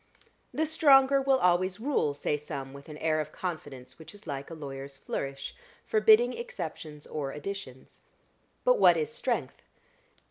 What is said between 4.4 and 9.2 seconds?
a lawyer's flourish, forbidding exceptions or additions. But what is